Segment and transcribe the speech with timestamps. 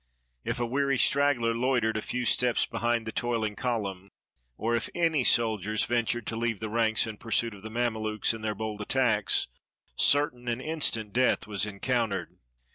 [0.43, 4.09] If a weary straggler loitered a few steps behind the toiling column,
[4.57, 8.33] or if any soldiers ven tured to leave the ranks in pursuit of the Mamelukes
[8.33, 9.45] in their bold attacks,
[9.95, 12.27] certain and instant death was encoun tered.